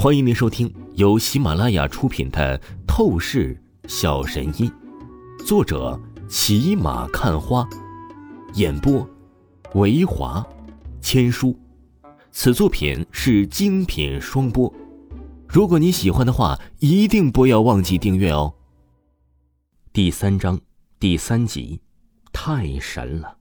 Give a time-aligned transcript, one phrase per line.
[0.00, 2.56] 欢迎您收听由喜马拉雅出品的
[2.86, 4.70] 《透视小神医》，
[5.44, 7.68] 作者骑马看花，
[8.54, 9.04] 演播
[9.74, 10.46] 维华
[11.00, 11.58] 千书。
[12.30, 14.72] 此作品是精品双播。
[15.48, 18.54] 如果你喜欢的话，一定不要忘记订阅哦。
[19.92, 20.60] 第三章
[21.00, 21.80] 第三集，
[22.32, 23.36] 太神了。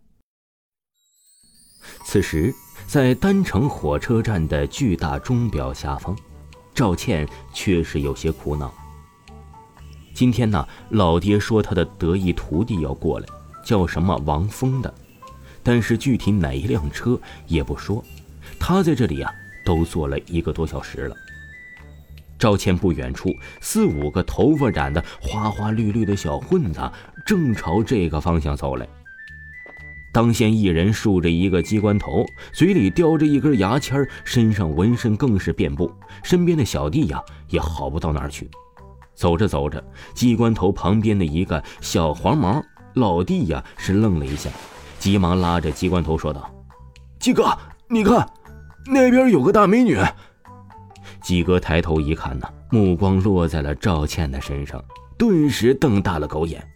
[2.03, 2.51] 此时，
[2.87, 6.17] 在单城火车站的巨大钟表下方。
[6.77, 8.71] 赵倩确实有些苦恼。
[10.13, 13.25] 今天呢，老爹说他的得意徒弟要过来，
[13.65, 14.93] 叫什么王峰的，
[15.63, 18.05] 但是具体哪一辆车也不说。
[18.59, 19.33] 他在这里呀，
[19.65, 21.15] 都坐了一个多小时了。
[22.37, 26.79] 赵倩不远处，四五个头发染得花花绿绿的小混子
[27.25, 28.87] 正朝这个方向走来。
[30.17, 35.93] 当先一人竖着一个机关头，嘴里叼着一根牙签身上纹身更是遍布。
[36.23, 38.49] 身边的小弟呀，也好不到哪儿去。
[39.13, 39.79] 走着走着，
[40.15, 42.59] 机关头旁边的一个小黄毛
[42.95, 44.49] 老弟呀，是愣了一下，
[44.97, 46.49] 急忙拉着机关头说道
[47.21, 47.55] ：“鸡哥，
[47.87, 48.27] 你看，
[48.87, 49.99] 那边有个大美女。”
[51.21, 54.83] 鸡哥抬头一看呢，目光落在了赵倩的身上，
[55.15, 56.67] 顿时瞪大了狗眼。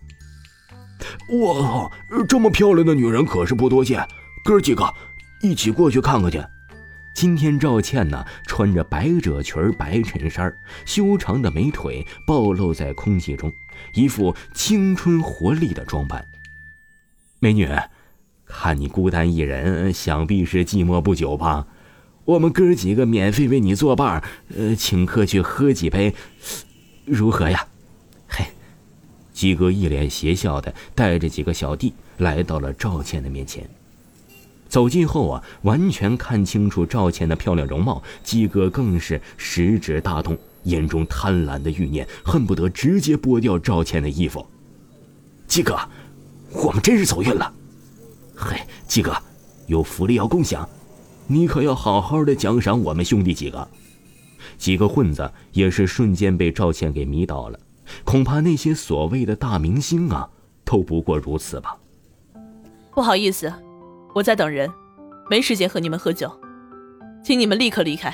[1.27, 1.91] 我靠，
[2.27, 4.07] 这么漂亮的女人可是不多见，
[4.43, 4.93] 哥几个
[5.41, 6.43] 一起过去看看去。
[7.13, 10.53] 今天赵倩呢，穿着百褶裙、白衬衫，
[10.85, 13.51] 修长的美腿暴露在空气中，
[13.93, 16.25] 一副青春活力的装扮。
[17.39, 17.67] 美女，
[18.45, 21.67] 看你孤单一人，想必是寂寞不久吧？
[22.23, 24.23] 我们哥几个免费为你作伴，
[24.55, 26.15] 呃，请客去喝几杯，
[27.03, 27.67] 如何呀？
[29.41, 33.67] 鸡哥一脸邪笑的带着几个小弟来到了赵倩的面前。
[34.69, 44.45] 走近后啊，完全看清楚赵倩的漂亮容貌，鸡哥更是食指大动，眼中贪婪的欲念，恨不得直接剥掉赵倩的衣服。
[45.47, 45.75] 鸡哥，
[46.51, 47.51] 我们真是走运了。
[48.35, 49.11] 嘿，鸡哥，
[49.65, 50.69] 有福利要共享，
[51.25, 53.67] 你可要好好的奖赏我们兄弟几个。
[54.59, 57.59] 几个混子也是瞬间被赵倩给迷倒了。
[58.03, 60.29] 恐怕那些所谓的大明星啊，
[60.63, 61.77] 都不过如此吧。
[62.93, 63.51] 不好意思，
[64.13, 64.69] 我在等人，
[65.29, 66.31] 没时间和你们喝酒，
[67.23, 68.13] 请你们立刻离开。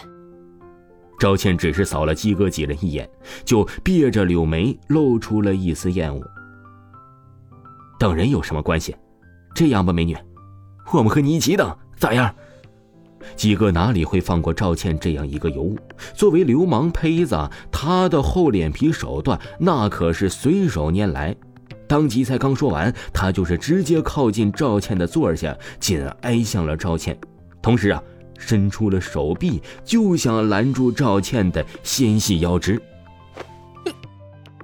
[1.19, 3.09] 赵倩只是扫了鸡哥几人一眼，
[3.43, 6.21] 就别着柳眉，露出了一丝厌恶。
[7.97, 8.95] 等人有什么关系？
[9.55, 10.15] 这样吧，美女，
[10.93, 12.33] 我们和你一起等，咋样？
[13.35, 15.77] 鸡哥哪里会放过赵倩这样一个尤物？
[16.13, 17.37] 作为流氓胚子，
[17.71, 21.35] 他的厚脸皮手段那可是随手拈来。
[21.87, 27.17] 当即才刚说完，他就是直接靠近赵倩的座下，紧挨向了赵倩，
[27.61, 28.03] 同时啊，
[28.37, 32.81] 伸出了手臂就想拦住赵倩的纤细腰肢。
[33.85, 33.93] 你，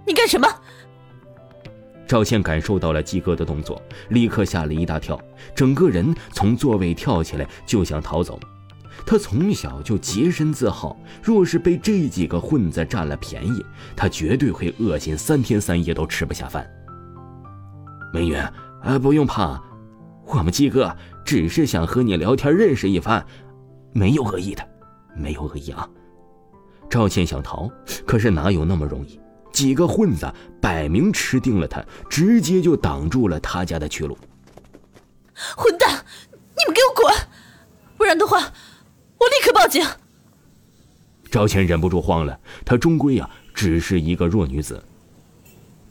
[0.07, 0.47] 你干什么？
[2.05, 5.17] 赵倩感受到了鸡哥的动作，立刻吓了一大跳，
[5.55, 8.37] 整个人从座位跳起来就想逃走。
[9.05, 13.65] 他从小就洁身自好，若是被这几个混子占了便宜，
[13.95, 16.69] 他绝对会恶心三天三夜都吃不下饭。
[18.13, 18.35] 美女，
[18.83, 19.61] 呃，不用怕，
[20.25, 20.95] 我们鸡哥
[21.25, 23.25] 只是想和你聊天认识一番，
[23.91, 24.63] 没有恶意的，
[25.15, 25.89] 没有恶意啊。
[26.89, 27.69] 赵倩想逃，
[28.05, 29.19] 可是哪有那么容易？
[29.51, 30.31] 几个混子
[30.61, 34.17] 摆明吃定了他，直接就挡住了他家的去路。
[35.55, 37.15] 混蛋，你们给我滚，
[37.97, 38.39] 不然的话。
[39.23, 39.81] 我立刻报警。
[41.31, 44.83] 赵倩忍不住慌了，她终归呀只是一个弱女子。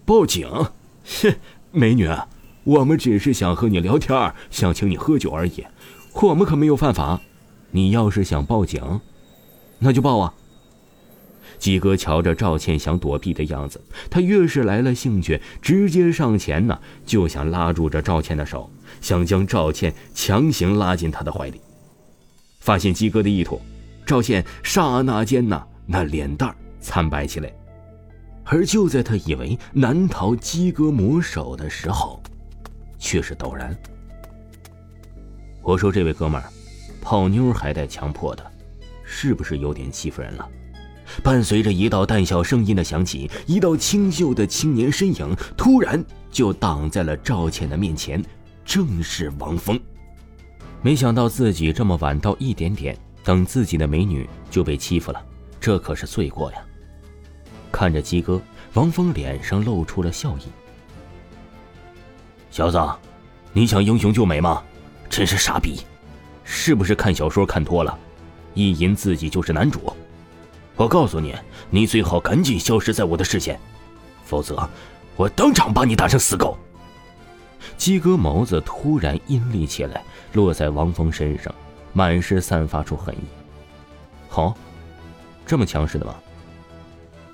[0.04, 0.46] 报警？
[1.04, 1.34] 哼，
[1.70, 2.08] 美女，
[2.64, 5.64] 我们只是想和你聊天，想请你喝酒而已，
[6.12, 7.20] 我们可没有犯法。
[7.70, 9.00] 你要是想报警，
[9.78, 10.34] 那就报啊。
[11.58, 18.70] 鸡哥瞧着赵倩想躲避的样子，他越是来了兴趣，直接上前呢，就想拉住这赵倩的手，
[19.00, 21.60] 想将赵倩强行拉进他的怀里。
[22.62, 23.60] 发现鸡哥的意图，
[24.06, 27.52] 赵倩刹那间呐，那脸蛋惨白起来。
[28.44, 32.22] 而就在他以为难逃鸡哥魔手的时候，
[33.00, 33.76] 却是陡然。
[35.60, 36.48] 我说：“这位哥们儿，
[37.00, 38.52] 泡妞还带强迫的，
[39.04, 40.48] 是不是有点欺负人了？”
[41.20, 48.24] 伴随着一道淡笑声音的响起，一道清秀的青年身影突然就挡在了赵倩的面前，
[48.64, 49.78] 正是王峰。
[50.82, 55.24] 没想到自己这么晚到一点点，等自己的美女就被欺负了，
[55.60, 56.58] 这可是罪过呀！
[57.70, 58.42] 看着鸡哥，
[58.74, 60.42] 王峰脸上露出了笑意。
[62.50, 62.78] 小子，
[63.52, 64.62] 你想英雄救美吗？
[65.08, 65.82] 真是傻逼！
[66.42, 67.96] 是不是看小说看多了，
[68.54, 69.92] 意淫自己就是男主？
[70.74, 71.32] 我告诉你，
[71.70, 73.58] 你最好赶紧消失在我的视线，
[74.24, 74.68] 否则
[75.14, 76.58] 我当场把你打成死狗。
[77.76, 81.54] 鸡哥眸子突然阴厉起来，落在王峰身上，
[81.92, 83.24] 满是散发出恨意。
[84.28, 84.54] 好，
[85.46, 86.14] 这么强势的吗？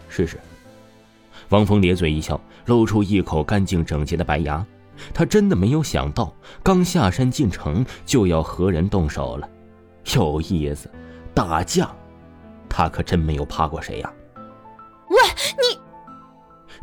[0.09, 0.39] 试试。
[1.51, 4.65] 王峰咧嘴一笑，露出一口干净整洁的白牙。
[5.15, 9.49] 他真的没有想到，刚下山进城就要和人动手了，
[10.15, 10.91] 有意思，
[11.33, 11.89] 打架，
[12.69, 14.13] 他可真没有怕过谁呀。
[15.09, 15.17] 喂，
[15.57, 15.79] 你！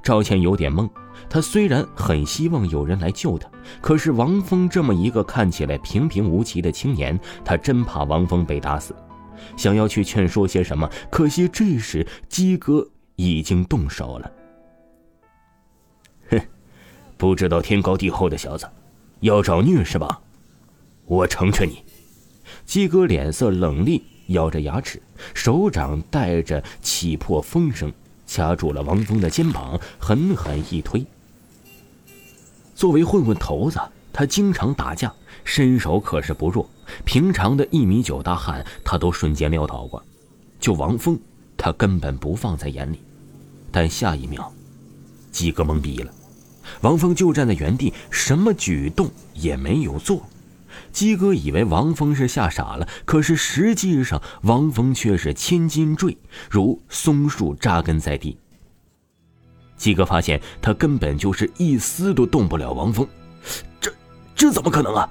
[0.02, 0.90] 赵倩有点懵，
[1.36, 3.50] 他虽然很希望有人来救他，
[3.82, 8.96] 可是王峰这么一个看起来平平无奇的青年，他真怕王峰被打死，
[9.58, 12.88] 想要去劝说些什么，可惜这时鸡哥
[13.18, 14.32] 已经动手了。
[16.30, 16.40] 哼。
[17.18, 18.66] 不知道天高地厚的小子，
[19.20, 20.22] 要找虐是吧？
[21.04, 21.84] 我成全你。
[22.64, 25.02] 鸡哥脸色冷厉，咬着牙齿，
[25.34, 27.92] 手掌带着起破风声，
[28.26, 31.06] 掐住了王峰的肩膀，狠狠一推。
[32.75, 33.80] 作为混混头子，
[34.12, 35.12] 他经常打架，
[35.45, 36.69] 身手可是不弱。
[37.06, 40.04] 平常的一米九大汉，他都瞬间撂倒过。
[40.60, 41.18] 就王峰，
[41.57, 43.00] 他根本不放在眼里。
[43.72, 44.51] 但下一秒，
[45.31, 46.12] 鸡哥懵逼了。
[46.81, 50.22] 王峰就站在原地，什么举动也没有做。
[50.92, 56.18] 鸡哥以为王峰是吓傻了，可是实际上王峰却是千斤坠，
[56.50, 58.38] 如松树扎根在地。
[59.77, 63.07] 鸡哥发现他根本就是一丝都动不了王峰，
[63.80, 63.94] 这
[64.36, 65.10] 这怎么可能啊？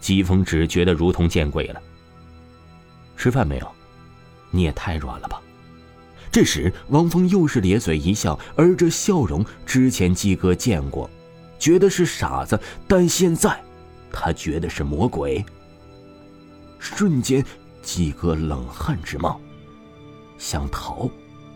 [0.00, 1.80] 季风只觉得如同见鬼了。
[3.16, 3.70] 吃饭没有？
[4.50, 5.40] 你也太软了吧！
[6.32, 11.08] 这时，王峰又是咧嘴一笑，而这笑容之前鸡哥见过，
[11.58, 12.58] 觉得是傻子，
[12.88, 13.62] 但现在，
[14.10, 15.44] 他觉得是魔鬼。
[16.78, 17.44] 瞬间，
[17.82, 19.40] 鸡哥冷汗直冒，
[20.38, 21.10] 想逃，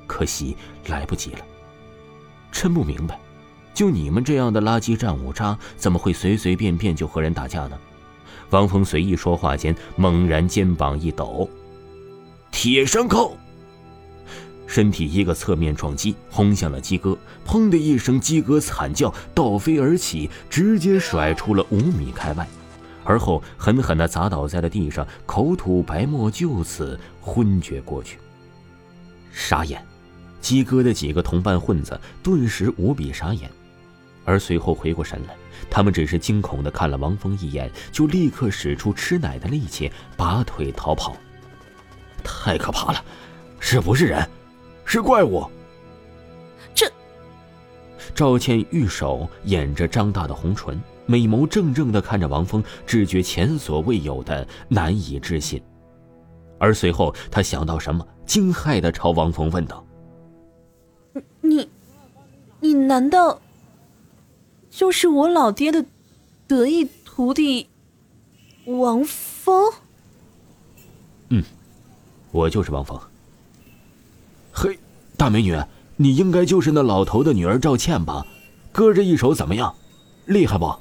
[0.07, 0.57] 可惜
[0.87, 1.39] 来不及了。
[2.55, 3.19] 真不明白，
[3.75, 7.77] 就你们这样的垃圾战五渣，怎么会随随便便就和人打架呢？
[8.51, 11.51] 王峰随意说话间，猛然肩膀一抖，
[12.53, 13.33] 铁山靠。
[14.69, 17.19] 身体一个侧面撞击，轰向了鸡哥。
[17.45, 22.49] 砰的一声，鸡哥惨叫，倒飞而起，直接甩出了五米开外，
[23.03, 28.19] 而后狠狠地砸倒在了地上，口吐白沫，就此昏厥过去。
[29.33, 29.85] 傻眼！
[30.45, 33.51] 鸡哥的几个同伴混子顿时无比傻眼，
[34.27, 35.35] 而随后回过神来，
[35.71, 41.17] 他们只是惊恐地看了王峰一眼，就立刻使出吃奶的力气拔腿逃跑。
[42.23, 43.03] 太可怕了，
[43.59, 44.23] 是不是人？
[44.85, 45.51] 是怪物。
[46.75, 46.93] 这，
[48.15, 55.63] 赵倩玉手掩着张大的红唇，美眸怔怔的看着王峰，只觉前所未有的难以置信。
[56.59, 59.83] 而随后，他想到什么，惊骇的朝王峰问道
[61.41, 61.69] ：“你，
[62.61, 63.41] 你难道
[64.71, 65.85] 就是我老爹的
[66.47, 67.69] 得意徒弟
[68.67, 69.73] 王峰
[71.31, 71.43] ？”“嗯，
[72.33, 72.99] 我就是王峰。”
[74.53, 74.79] 嘿，
[75.17, 75.57] 大美女，
[75.97, 78.27] 你应该就是那老头的女儿赵倩吧？
[78.73, 79.75] 哥这一手怎么样？
[80.27, 80.75] 厉害不？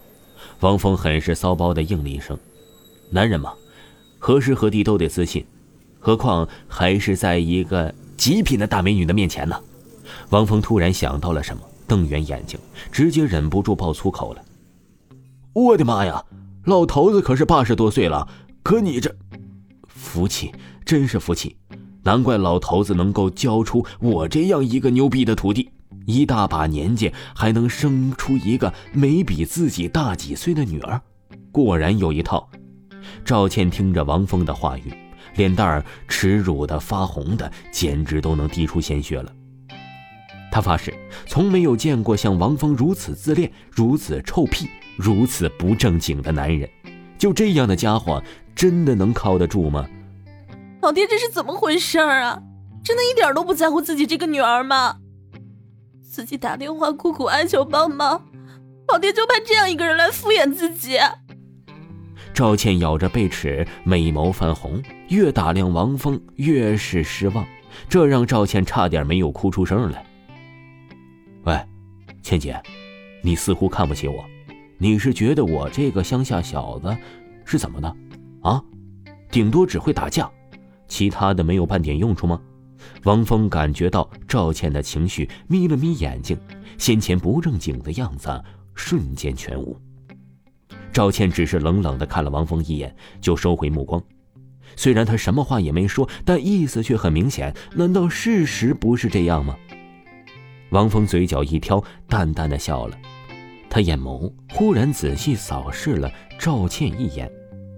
[0.61, 2.37] 王峰很是骚包的应了一声。
[3.09, 3.53] 男人嘛，
[4.17, 5.45] 何时何地都得自信，
[5.99, 9.59] 何况还是在一个极品的大美女的面前呢？
[10.29, 12.59] 王峰突然想到了什么，瞪圆眼睛，
[12.91, 14.41] 直接忍不住爆粗口了。
[15.53, 16.23] 我的妈呀，
[16.65, 18.27] 老头子可是八十多岁了，
[18.63, 19.13] 可你这，
[19.87, 20.51] 福气
[20.83, 21.55] 真是福气。
[22.03, 25.69] 难怪老头子能够教出我这样一个牛逼的徒弟，
[26.05, 30.99] 一大把年纪还能生出一个没比自己大几岁的女儿，
[31.51, 32.49] 果然有一套。
[33.23, 34.93] 赵倩听着王峰的话语，
[35.35, 39.31] 脸蛋儿耻辱的发红的，简直都能滴出鲜血了。
[40.53, 40.93] 他发誓，
[41.25, 46.69] 从没有见过像王峰如此自恋、如此臭屁、如此不正经的男人。
[47.17, 48.21] 就这样的家伙，
[48.53, 49.89] 真的能靠得住吗？
[50.83, 52.39] 老爹这是怎么回事儿啊？
[52.83, 54.97] 真的一点都不在乎自己这个女儿吗？
[56.03, 58.23] 自己打电话苦苦哀求帮忙，
[58.89, 60.99] 老爹就派这样一个人来敷衍自己。
[62.31, 67.43] 赵倩咬着贝齿，美眸泛红，越打量王峰越是失望，
[67.89, 70.05] 这让赵倩差点没有哭出声来。
[71.43, 71.59] 喂，
[72.21, 72.57] 倩姐，
[73.21, 74.23] 你似乎看不起我，
[74.77, 76.95] 你是觉得我这个乡下小子
[77.43, 77.95] 是怎么的？
[78.43, 78.63] 啊，
[79.29, 80.29] 顶多只会打架。
[80.87, 82.39] 其他的没有半点用处吗？
[83.03, 86.37] 王峰感觉到赵倩的情绪，眯了眯眼睛，
[86.77, 88.41] 先前不正经的样子
[88.73, 89.77] 瞬间全无。
[90.93, 94.01] 赵倩只是冷冷的看了王峰一眼，就收回目光。
[94.77, 97.53] 虽然他什么话也没说，但意思却很明显。
[97.75, 99.57] 难道事实不是这样吗？
[100.73, 102.97] 王峰嘴角一挑，淡淡的笑了。
[103.69, 107.31] 他眼眸忽然仔细扫视了赵倩一眼，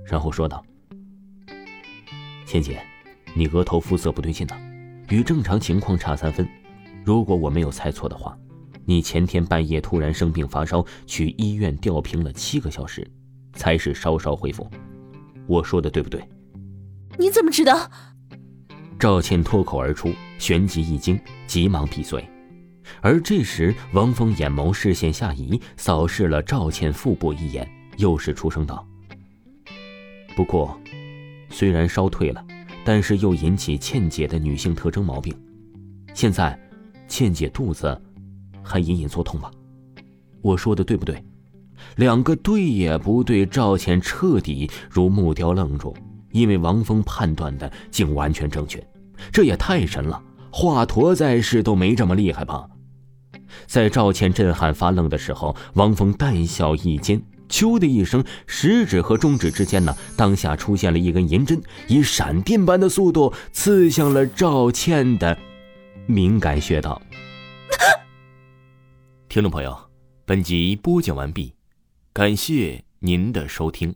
[0.06, 0.66] 然后说道
[2.48, 2.82] ：“倩姐，
[3.34, 4.56] 你额头肤色不对劲呢，
[5.10, 6.48] 与正常情况差三分。
[7.04, 8.38] 如果我没有猜错的话，
[8.86, 13.06] 你前天半夜突然生病发烧，去医院吊瓶了七个小时，
[13.52, 14.66] 才是稍稍恢复。
[15.48, 16.24] 我说的对不对？”
[17.20, 17.92] 你怎么知道？
[18.98, 22.26] 赵倩脱口而出，旋即一惊，急忙闭嘴。
[23.02, 28.86] 而这时，王峰眼眸视线下移，扫视了赵倩腹部一眼，又是出声道
[30.36, 30.80] ：“不过，
[31.50, 32.46] 虽然烧退了，
[32.84, 35.34] 但是又引起倩姐的女性特征毛病。
[36.14, 36.60] 现在，
[37.08, 38.02] 倩姐肚子
[38.64, 39.52] 还隐隐作痛吧？
[40.42, 41.24] 我说的对不对？”
[41.98, 45.96] 两个对也不对，赵倩彻底如木雕愣住。
[46.32, 48.86] 因为王峰判断的竟完全正确，
[49.32, 50.22] 这也太神了！
[50.52, 52.68] 华佗在世都没这么厉害吧？
[53.66, 65.38] 在赵倩震撼发愣的时候，王峰淡笑一间，啾的一声，食指和中指之间呢，当下出现了一根银针，以闪电般的速度刺向了赵倩的
[66.06, 67.02] 敏感穴道。
[69.30, 69.78] 听众朋友，
[70.26, 71.54] 本集播讲完毕，
[72.14, 73.96] 感谢您的收听。